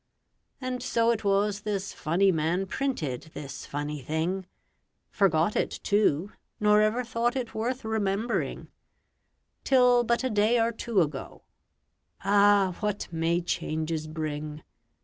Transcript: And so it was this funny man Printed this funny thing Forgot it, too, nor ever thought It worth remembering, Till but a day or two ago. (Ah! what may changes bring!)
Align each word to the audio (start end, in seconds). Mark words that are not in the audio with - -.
And 0.59 0.81
so 0.81 1.11
it 1.11 1.23
was 1.23 1.61
this 1.61 1.93
funny 1.93 2.31
man 2.31 2.65
Printed 2.65 3.29
this 3.35 3.67
funny 3.67 4.01
thing 4.01 4.47
Forgot 5.11 5.55
it, 5.55 5.69
too, 5.83 6.31
nor 6.59 6.81
ever 6.81 7.03
thought 7.03 7.35
It 7.35 7.53
worth 7.53 7.85
remembering, 7.85 8.69
Till 9.63 10.03
but 10.03 10.23
a 10.23 10.29
day 10.31 10.59
or 10.59 10.71
two 10.71 11.01
ago. 11.01 11.43
(Ah! 12.23 12.75
what 12.79 13.09
may 13.13 13.41
changes 13.41 14.07
bring!) 14.07 14.63